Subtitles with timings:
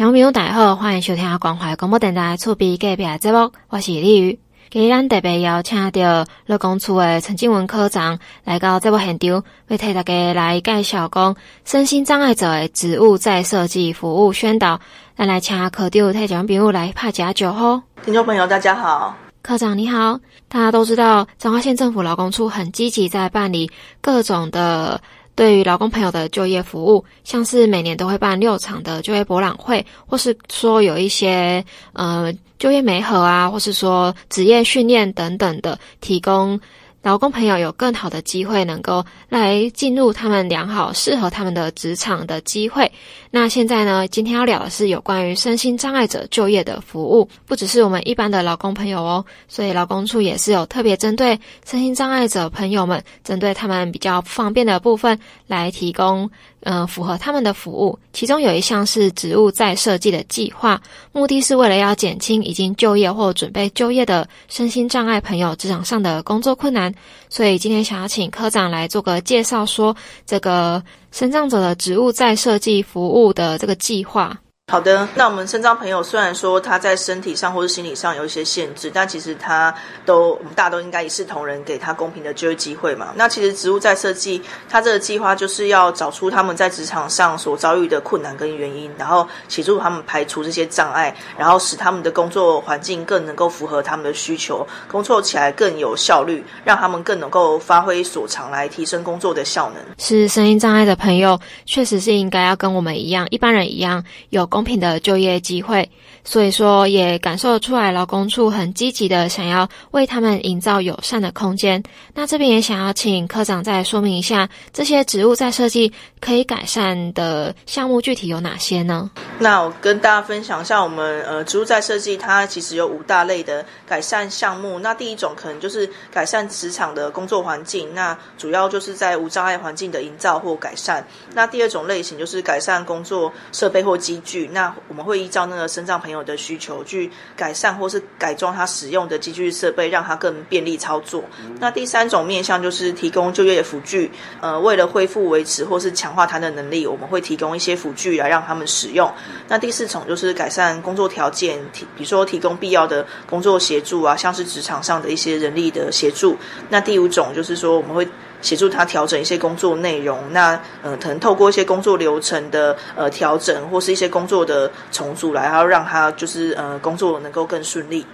[0.00, 4.40] 听众朋友大家好，欢迎收听关怀广播电台厝边隔壁的节目，我是李宇。
[4.70, 11.36] 今日咱特别邀请到劳工处的陈静文科长来到节目现场，为替大家来介绍讲
[11.66, 14.80] 身心障碍者的职务再设计服务宣导。
[15.18, 17.82] 咱来请科长替听众朋友来拍假酒吼。
[18.02, 20.18] 听众朋友大家好，科长你好。
[20.48, 23.70] 大家都知道彰化县政府劳工处很积极在办理
[24.00, 24.98] 各种的。
[25.40, 31.64] 对于劳工朋友的就业服务，像是每年都会办六场的就业博览会，或是说有一些
[31.94, 36.60] 呃就业媒合啊，或是说职业训练等等的提供。
[37.02, 42.92] 劳工朋友有更好的机会，能够来进入他们良好、适合他们的职场的机会。
[43.30, 56.28] 那现在呢，今天要聊的是有关于身心障碍者就业的服务，不只是我们一般的劳工朋友哦，所以劳工处也是有特别针对身心障碍者朋友们，针对他们比较不方便的部分来提供。
[56.62, 60.78] 嗯、符合他们的服务，其中有一项是职务再设计的计划，
[61.10, 66.94] 目的是为了要减轻已经就业或准备就业的身心障碍朋友职场上的工作困难，
[67.30, 74.40] 所以今天想要请科长来做个介绍，说这个身障者的植物再设计服务的这个计划。
[74.70, 79.74] 好的，那我们身障朋友虽然说他在身体上或是心理上有一些限制，但其实他
[80.06, 83.08] 都我们大家都应该一视同仁，给他公平的就业机会嘛。
[83.16, 99.82] 那其实职务再设计，他这个计划就是要找出他们在职场上所遭遇的困难跟原因，然后协助他们排除这些障碍，然后使他们的工作环境更能够符合他们的需求，工作起来更有效率，让他们更能够发挥所长来提升工作的效能。
[99.98, 104.59] 是身心障碍的朋友，确实是应该要跟我们一样，一般人一样有工。
[104.60, 105.90] 公平的就业机会，
[106.22, 111.82] 所以说也感受出来，劳工处很积极的想要为他们营造友善的空间。
[112.12, 119.10] 那这边也想要请科长再说明一下，这些职务在设计可以改善的项目具体有哪些呢？
[119.38, 124.78] 那我跟大家分享一下，我们呃职务在设计它其实有五大类的改善项目。
[124.78, 131.02] 那第一种可能就是改善职场的工作环境，那主要就是在无障碍环境的营造或改善。
[131.32, 134.49] 那第二种类型就是改善工作设备或机具。
[134.52, 141.24] 那我们会依照那个身障朋友的需求去改善或是改装他使用的机具设备，让他更便利操作。
[141.58, 149.12] 那第三种面向就是提供就业的辅具，呃，为了恢复、维持或是强化他的能力，我们会提供一些辅具来让他们使用。
[149.48, 156.36] 那第四种就是改善工作条件，提比如说提供必要的工作协助啊，像是职场上的一些人力的协助。
[156.68, 158.08] 那第五种就是说我们会。
[158.42, 168.04] 协助他调整一些工作内容，那呃，可能透过一些工作流程的呃调整，或是一些工作的重组来，然后让他就是呃工作能够更顺利。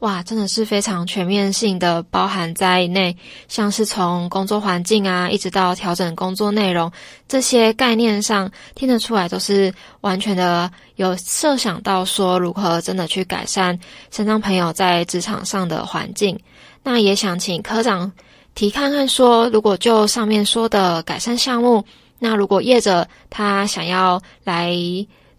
[0.00, 3.16] 哇，真的是非常全面性的包含在内，
[3.48, 6.92] 像是从工作环境啊，一直到调整工作内容，
[7.26, 13.78] 这些概念上听得出来，都是完全的有设想到说如何真的去改善
[14.10, 16.38] 身障朋友在职场上的环境。
[16.82, 18.12] 那也想请科长。
[18.54, 21.84] 提看看说，如果就上面说的改善项目，
[22.18, 24.74] 那如果业者他想要来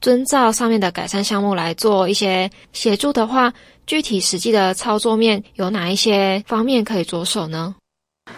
[0.01, 3.53] 遵照上面的改善项目来做一些协助的话，
[3.87, 7.75] 具体实际的操作面有哪一些方面可以着手呢？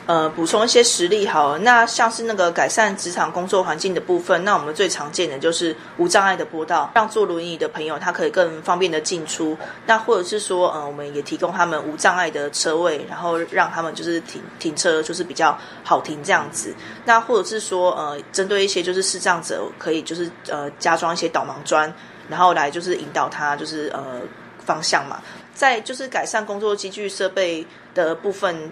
[0.06, 9.58] 呃，补充一些实例好了，那像是那个改善职场工作环境的部分，那我们最常见的就是无障碍的坡道，让坐轮椅的朋友他可以更方便的进出。
[9.86, 16.74] 那或者是说，呃，我们也提供他们无障碍的车位，然后让他们就是停停车就是比较好停这样子。
[17.06, 21.94] 那或者是说，呃，针对一些就是视障者，可以就是呃加装一些导盲砖，
[22.30, 24.22] 然后来就是引导他就是呃
[24.66, 25.22] 方向嘛。
[25.54, 28.72] 在就是改善工作机具设备的部分。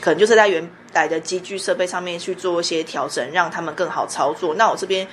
[0.00, 4.54] 可能就是在原来的机具设备上面去做一些调整，让他们更好操作。
[4.54, 5.06] 那我这边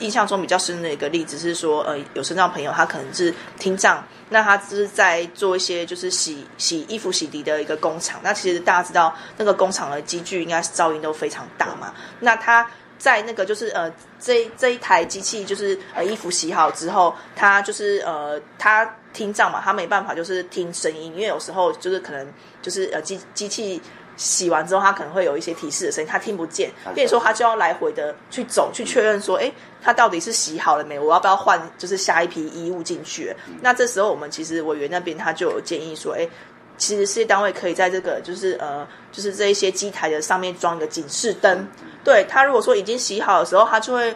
[0.00, 8.20] 印象中比较深的一个例子是说，呃，有身障朋友他可能是听障，那他就是在做一些就是洗洗衣服、洗涤的一个工厂。
[8.22, 11.94] 那其实大家知道，那个工厂的机具应该是噪音都非常大嘛。
[12.20, 12.68] 那他
[12.98, 22.26] 在那个就是呃这这一台机器就是呃衣服洗好之后，他就是呃他听障嘛，他没办法就是听声音，因为有时候就是可能
[22.60, 23.80] 就是呃机机器。
[24.16, 26.70] 洗完之后，他可能会有一些提示的声音，他听不见。
[26.94, 29.52] 变成说，他就要来回的去走，去确认说，哎，
[29.82, 30.98] 他到底是洗好了没？
[30.98, 31.60] 我要不要换？
[31.76, 33.34] 就是下一批衣物进去？
[33.60, 36.28] 那这时候，我们其实委员那边他就有建议说，哎，
[36.76, 41.66] 其实事业单位可以在这个就是呃，就是这一些机台的上面装一个警示灯。
[42.02, 44.14] 对，他如果说已经洗好的时候，他就会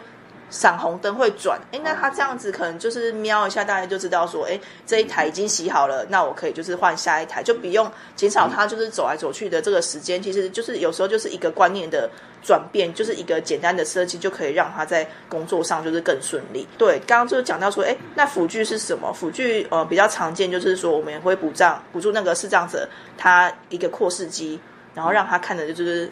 [0.49, 10.21] 闪红灯会转，哎，那他这样子可能就是瞄一下，大家就知道说，哎，这一台已经洗好了，那我可以就是换下一台，就不用减少他就是走来走去的这个时间。
[10.21, 12.09] 其实就是有时候就是一个观念的
[12.41, 16.67] 转变，就是一个简单的设计就可以让他在工作上就是更顺利。
[16.77, 19.13] 对，刚刚就是讲到说，哎，那辅具是什么？
[19.13, 24.59] 辅具呃比较常见就是说，我们也会补障补助那个视障者他一个扩视机，
[24.95, 26.11] 然后让他看的就是。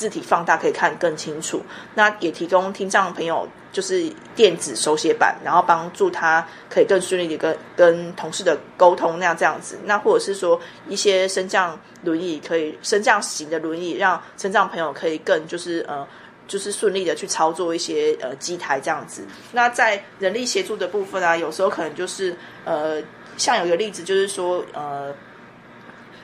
[0.00, 1.62] 字体放大可以看更清楚，
[1.94, 9.78] 那也提供听障朋友就是电子手写板，然后帮助他可以更顺利的跟跟同事的沟通那样这样子。
[9.84, 10.58] 那或者是说
[10.88, 16.08] 一些升降轮椅可以升降型的轮椅，让身障朋友可以更就是呃
[16.48, 19.22] 就是顺利的去操作一些呃机台这样子。
[19.52, 23.02] 那在人力协助的部分啊，有时候可能就是呃
[23.36, 25.14] 像有一个例子就是说呃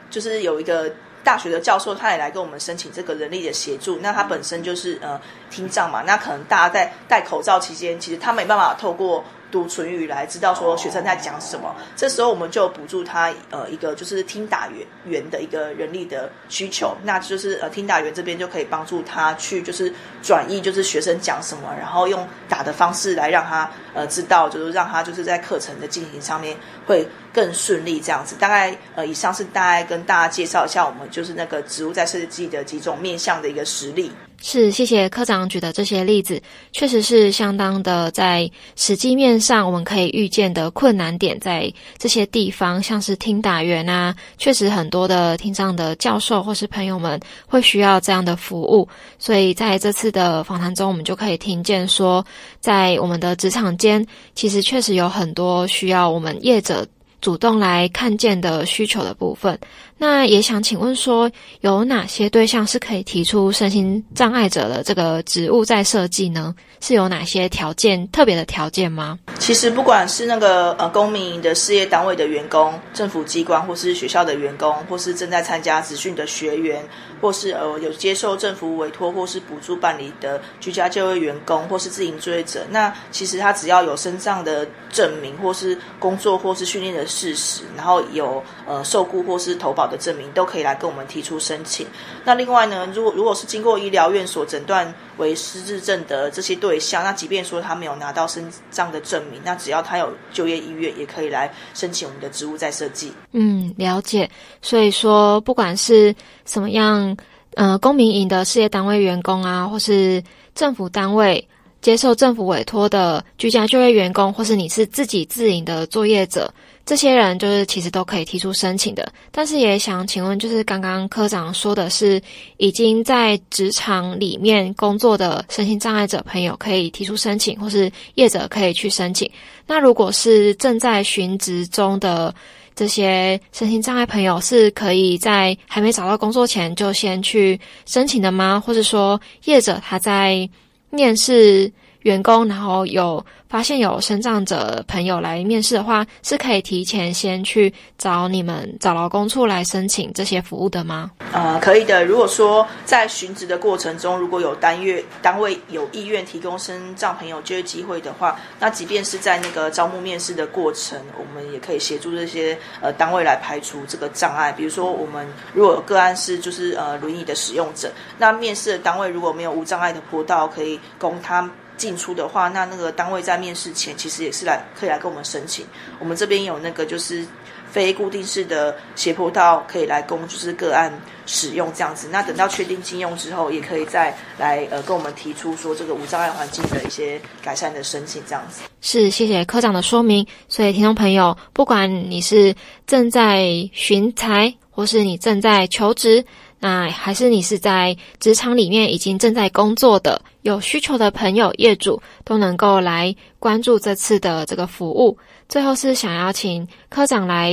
[0.08, 0.90] 就是有一个。
[1.26, 5.20] 大学的教授他也来跟我们申请这个人力的协助，那他本身就是呃
[5.50, 9.24] 听障嘛，那可能大家在戴口罩期间，其实他没办法透过。
[9.50, 26.56] 读唇语来知道说学生在讲什么，这时候我们就补助他呃一个就是听打员员的一个人力的需求，那就是呃听打员这边就可以帮助他去就是转译就是学生讲什么，然后用打的方式来让他呃知道，就是让他就是在课程的进行上面
[26.86, 28.34] 会更顺利这样子。
[28.36, 34.10] 大概呃以上是大概跟大家介绍一下我们就是那个植物在设计的几种面向的一个实例。
[34.42, 36.40] 是，谢谢科长举的这些例子，
[36.70, 48.88] 确实是相当的在实际面上，我们可以预见的困难点在这些地方，像是听打员啊，确实很多的听障的教授或是朋友们会需要这样的服务，
[49.18, 52.24] 所以在这次的访谈中，我们就可以听见说，
[52.60, 56.86] 在我们的职场间，其实确实有很多需要我们业者。
[57.22, 59.58] 主动来看见的需求的部分，
[59.98, 66.54] 那也想请问说，有哪些对象是可以提出身心障碍者的这个职务再设计呢？
[66.80, 69.18] 是有哪些条件，特别的条件吗？
[69.38, 76.86] 其实不管是那个呃公民的事业单位的员工、政府机关或是学校的员工，或是正在参加职训的学员，
[77.20, 87.06] 或是呃有接受政府委托或是补助办理的居家就业员工，或是自营作业者，那其实他只要有身上的证明，或是工作或是训练的。
[87.06, 91.86] 事实，然后有呃受雇或是投保的证明，都可以来跟我们提出申请。
[92.24, 103.12] 那另外呢，如果如果是经过医疗院所诊断为失智症的这些对象，那即便说他没有拿到身障的证明，那只要他有就业意愿，也可以来申请我们的职务再设计。
[103.32, 104.28] 嗯，了解。
[104.62, 107.16] 所以说，不管是什么样，
[107.54, 110.22] 呃，公民营的事业单位员工啊，或是
[110.54, 111.46] 政府单位。
[111.86, 116.52] 接受政府委托的居家就业员工，或是你是自己自营的作业者，
[116.84, 119.08] 这些人就是其实都可以提出申请的。
[119.30, 122.20] 但是也想请问，就是刚刚科长说的是
[122.56, 129.30] 已经在职场里面工作的身心障碍者朋友可以提出申请，或是业者可以去申请。
[129.64, 132.34] 那如果是正在寻职中的
[132.74, 138.60] 这些身心障碍朋友，是可以在还没找到工作前就先去申请的吗？
[138.66, 140.50] 或者说业者他在
[140.96, 141.70] 念是。
[142.06, 151.10] 员工，然后有发现有身障者朋友来面试的话，是可以提前先去找你们找劳工处来申请这些服务的吗？
[151.32, 152.04] 呃，可以的。
[152.04, 164.52] 如果说在寻职的过程中，如果有单月单位有意愿提供身障朋友就业机会的话，那即便是在那个招募面试的过程，我们也可以协助这些呃单位来排除这个障碍。
[164.52, 175.66] 比如说，我们如果有个案是就是呃轮椅的使用者，那面试的单位如果没有无障碍的坡道可以供他进出的话，那那个单位在面试前其实也是来可以来跟我们申请。
[175.98, 177.26] 我们这边有那个就是
[177.70, 180.92] 非固定式的斜坡道可以来供就是个案
[181.26, 182.08] 使用这样子。
[182.10, 188.62] 那等到确定禁用之后，也可以再来呃跟我们提出说这个无障碍环境的一些改善的申请这样子。
[188.80, 190.26] 是，谢谢科长的说明。
[190.48, 192.54] 所以听众朋友，不管你是
[192.86, 196.24] 正在寻才，或是你正在求职。
[196.58, 205.16] 那还是你是在职场里面已经正在工作的，有需求的朋友、业主都能够来关注这次的这个服务。
[205.48, 207.52] 最后是想要请科长来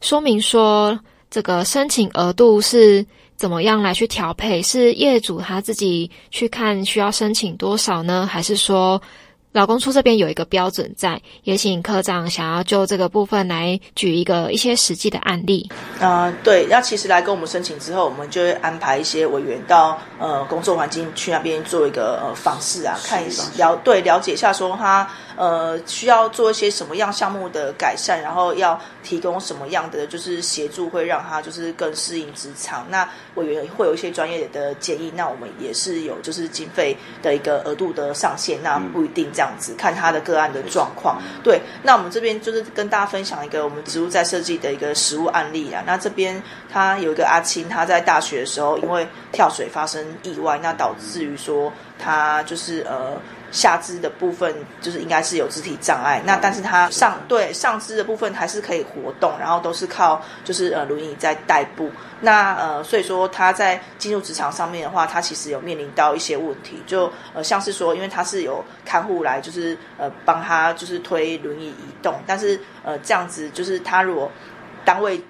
[0.00, 0.98] 说明说，
[1.30, 4.60] 这个申请额度是怎么样来去调配？
[4.62, 8.28] 是业主他自己去看需要申请多少呢？
[8.30, 9.00] 还是说？
[9.52, 15.68] 劳工处这边有一个标准在，也请科长想要就这个部分来举一个一些实际的案例。
[15.98, 32.86] 呃，对，那其实来跟我们申请之后，我们就会安排一些委员到呃工作环境去那边做一个呃访视啊，看一下了对了解一下说他呃需要做一些什么样项目的改善，然后要提供什么样的就是协助，会让他就是更适应职场。
[32.88, 41.18] 那委员会有一些专业的建议，那我们也是有就是经费的一个额度的上限，那不一定这样子，看他的个案的状况。
[41.42, 45.82] 对，那我们这边就是跟大家分享一个我们植物在设计的一个实物案例啊。
[45.86, 53.20] 那这边他有一个阿青，他在大学的时候因为跳水发生意外，那导致于说他就是呃。
[53.52, 61.90] 下肢的部分就是应该是有肢体障碍，那但是他上对上肢的部分还是可以活动，然后都是靠就是呃轮椅在代步。
[62.20, 74.30] 那呃所以说他在进入职场上面的话，他其实有面临到一些问题，就呃像是说，因为他是有看护来就是呃帮他就是推轮椅移动，但是呃这样子就是他如果
[74.84, 75.20] 单位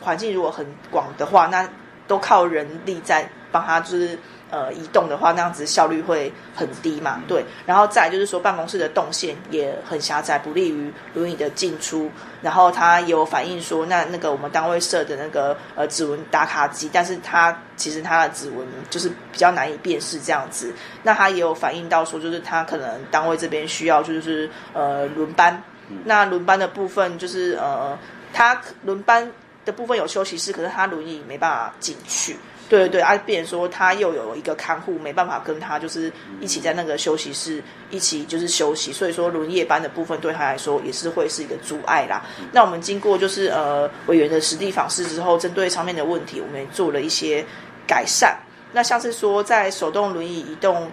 [0.00, 1.68] 环境如果很广的话，那
[2.06, 4.18] 都靠人力在帮他就是。
[4.48, 7.20] 呃，移动的话，那样子效率会很低嘛？
[7.26, 12.08] 对，然后再来就是说，办公室的动线也很狭窄，不利于轮椅的进出。
[12.40, 20.72] 然后他有反映说，那那个我们单位设的那个呃指纹打卡机，但是他其实他的指纹就是比较难以辨识这样子。
[21.02, 25.60] 那他也有反映到说，就是他可能单位这边需要就是呃轮班，
[26.04, 27.98] 那轮班的部分就是呃
[28.32, 29.28] 他轮班
[29.64, 32.36] 的部分有休息室，可是他轮椅没办法进去。
[32.68, 42.24] 对对对，啊，变成说他又有一个看护，没办法跟他就是一起在那个休息室一起就是休息，所以说轮夜班的部分对他来说也是会是一个阻碍啦。
[42.52, 47.44] 那我们经过就是呃委员的实地访视之后，针对上面的问题，我们也做了一些
[47.86, 48.36] 改善。
[48.72, 50.90] 那像是说在手动轮椅移动。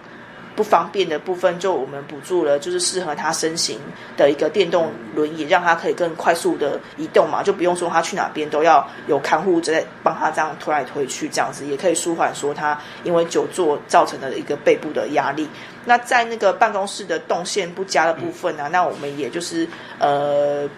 [0.56, 3.78] 不方便的部分，就我们补助了，就是适合他身形
[4.16, 15.48] 的一个电动轮椅，让他可以更快速的移动嘛，就不用说他去哪边都要有看护在帮他这样推来推去，这样子也可以舒缓说他因为久坐造成的一个背部的压力。
[15.84, 19.68] 那在那个办公室的动线不佳的部分呢、那我们也就是
[19.98, 20.68] 呃。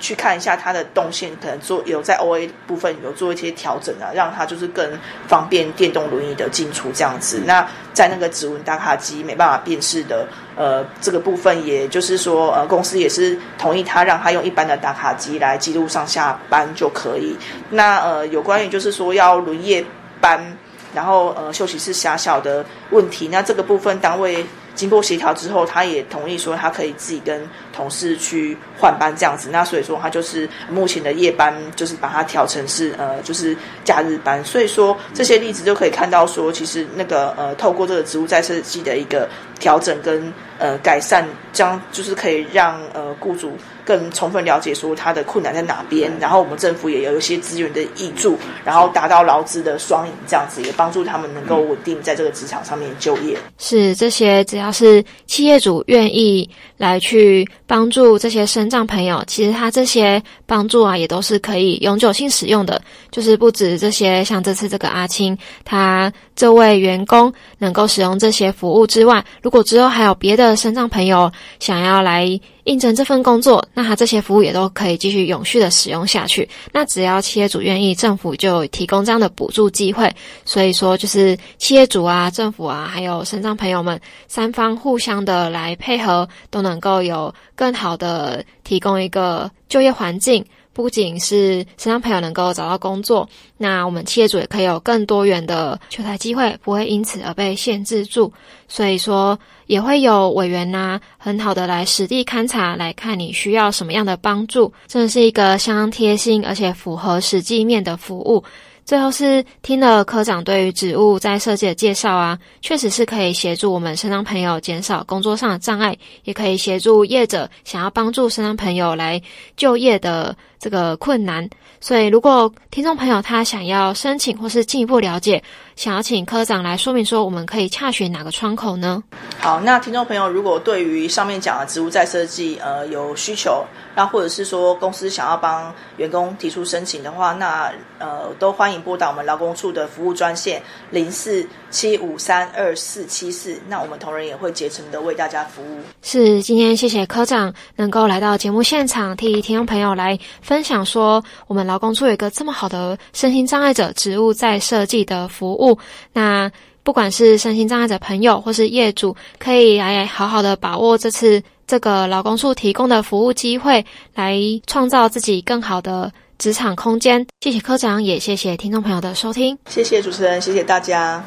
[0.00, 7.42] 去看一下它的动线，可能做有在 OA 部分有做一些调整啊，让它就是更方便电动轮椅的进出这样子。
[7.46, 10.26] 那在那个指纹打卡机没办法辨识的
[10.56, 17.36] 呃这个部分，也就是说呃公司也是同意他让他用一般的打卡机来记录上下班就可以。
[17.68, 19.84] 那呃有关于就是说要轮夜
[20.20, 20.56] 班，
[20.94, 24.44] 然后呃休息室狭小的问题，那这个部分单位。
[24.80, 29.50] 经过协调之后，他也同意说他可以自己跟同事去换班这样子。
[29.52, 34.42] 那所以说他就是目前的夜班，就是把它调成是呃就是假日班。
[34.42, 43.52] 所以说这些例子就可以看到说，其实那个呃透过这个职务再设计的一个调整跟呃改善，将就是可以让呃雇主。
[43.90, 53.36] 更充分了解说他的困难在哪边，然后我们政府也有一些资源的挹注，然后达到劳资的双赢，这样子也帮助他们能够稳定在这个职场上面就业。
[53.58, 62.80] 是这些，只要是企业主愿意来去帮助这些身障朋友，其实他这些帮助啊，也都是可以永久性使用的。
[63.10, 71.28] 就是不止这些，像这次这个阿青，他这位员工能够使用这些服务之外，如果之后还有别的身障朋友
[71.58, 72.40] 想要来。
[72.70, 76.48] 应征这份工作，那他这些服务也都可以继续永续的使用下去。
[76.72, 80.08] 那只要企业主愿意，政府就提供这样的补助机会。
[80.44, 90.44] 所以说，就是企业主啊、政府啊，还有身障朋友们三方互相的来配合，都能够有更好的提供一个就业环境。
[90.72, 98.32] 不仅是身上朋友能够找到工作，那我们企业主也可以有更多元的求财机会，不会因此而被限制住。
[98.68, 108.42] 所以说，也会有委员呐、很好的来实地勘察，来看你需要什么样的帮助，真的是一个相当贴心而且符合实际面的服务。
[108.84, 119.20] 最后是听了科长对于植物在设计的介绍啊，确实是可以协助我们身障朋友减少工作上的障碍，也可以协助业者想要帮助身障朋友来
[119.56, 121.48] 就业的这个困难。
[121.80, 125.42] 所以，如果听众朋友他想要申请或是进一步了解，
[125.80, 129.02] 想要请科长来说明说，我们可以洽询哪个窗口呢？
[129.38, 133.64] 好，那听众朋友如果对于上面讲的职务再设计呃有需求，
[133.96, 138.82] 那或者是说公司想要帮员工提出申请的话，那呃都欢迎。
[138.82, 140.60] 拨打我们劳工处的服务专线
[140.90, 145.78] 零四七五三二四七四，那我们同仁也会竭诚的为大家服务。
[146.02, 155.78] 是，今天谢谢科长能够来到节目现场，替听众朋友来分享说，我们劳工处有一个这么好的身心障碍者职务在设计的服务。
[156.12, 156.50] 那
[156.82, 163.84] 不管是身心障碍者朋友或是业主，可以来好好的把握这次这个劳工处提供的服务机会，
[164.14, 164.36] 来
[164.66, 166.12] 创造自己更好的。
[166.40, 169.58] 职场空间，谢谢科长，也谢谢听众朋友的收听。
[169.68, 171.18] 谢谢主持人，谢谢大家。